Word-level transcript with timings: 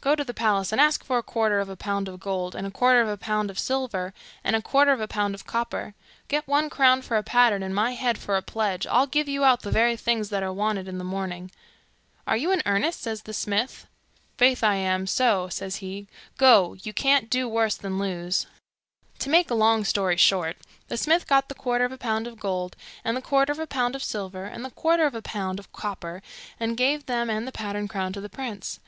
'Go 0.00 0.16
to 0.16 0.24
the 0.24 0.34
palace 0.34 0.72
and 0.72 0.80
ask 0.80 1.04
for 1.04 1.18
a 1.18 1.22
quarter 1.22 1.60
of 1.60 1.68
a 1.68 1.76
pound 1.76 2.08
of 2.08 2.18
gold, 2.18 2.56
a 2.56 2.70
quarter 2.72 3.00
of 3.00 3.06
a 3.08 3.16
pound 3.16 3.48
of 3.48 3.60
silver, 3.60 4.12
and 4.42 4.56
a 4.56 4.60
quarter 4.60 4.90
of 4.90 5.00
a 5.00 5.06
pound 5.06 5.36
of 5.36 5.46
copper. 5.46 5.94
Get 6.26 6.48
one 6.48 6.68
crown 6.68 7.00
for 7.02 7.16
a 7.16 7.22
pattern, 7.22 7.62
and 7.62 7.72
my 7.72 7.92
head 7.92 8.18
for 8.18 8.36
a 8.36 8.42
pledge, 8.42 8.88
I'll 8.88 9.06
give 9.06 9.28
you 9.28 9.44
out 9.44 9.62
the 9.62 9.70
very 9.70 9.94
things 9.94 10.30
that 10.30 10.42
are 10.42 10.52
wanted 10.52 10.88
in 10.88 10.98
the 10.98 11.04
morning.' 11.04 11.52
'Are 12.26 12.36
you 12.36 12.50
in 12.50 12.60
earnest?' 12.66 13.02
says 13.02 13.22
the 13.22 13.32
smith. 13.32 13.86
'Faith, 14.36 14.64
I 14.64 14.74
am 14.74 15.06
so,' 15.06 15.48
says 15.48 15.76
he. 15.76 16.08
'Go! 16.38 16.74
you 16.82 16.92
can't 16.92 17.30
do 17.30 17.48
worse 17.48 17.76
than 17.76 18.00
lose.' 18.00 18.48
To 19.20 19.30
make 19.30 19.48
a 19.48 19.54
long 19.54 19.84
story 19.84 20.16
short, 20.16 20.56
the 20.88 20.96
smith 20.96 21.28
got 21.28 21.48
the 21.48 21.54
quarter 21.54 21.84
of 21.84 21.92
a 21.92 21.98
pound 21.98 22.26
of 22.26 22.40
gold, 22.40 22.74
and 23.04 23.16
the 23.16 23.22
quarter 23.22 23.52
of 23.52 23.60
a 23.60 23.68
pound 23.68 23.94
of 23.94 24.02
silver, 24.02 24.44
and 24.44 24.64
the 24.64 24.70
quarter 24.72 25.06
of 25.06 25.14
a 25.14 25.22
pound 25.22 25.60
of 25.60 25.72
copper, 25.72 26.20
and 26.58 26.76
gave 26.76 27.06
them 27.06 27.30
and 27.30 27.46
the 27.46 27.52
pattern 27.52 27.86
crown 27.86 28.12
to 28.12 28.20
the 28.20 28.28
prince. 28.28 28.80